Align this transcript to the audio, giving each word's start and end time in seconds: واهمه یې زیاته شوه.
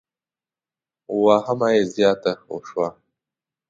واهمه 1.23 1.69
یې 1.75 1.83
زیاته 1.93 2.31
شوه. 2.67 2.87